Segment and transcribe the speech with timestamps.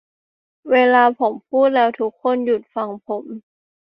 [0.03, 0.05] อย่า
[0.69, 3.23] งเวลาผมพูดแล้วทุกคนหยุดฟังผม